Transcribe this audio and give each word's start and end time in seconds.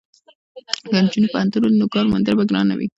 که 0.89 0.95
نجونې 1.05 1.27
پوهنتون 1.31 1.61
ولولي 1.63 1.77
نو 1.81 1.87
د 1.89 1.93
کار 1.93 2.05
موندل 2.11 2.35
به 2.39 2.45
ګران 2.49 2.65
نه 2.69 2.75
وي. 2.77 2.87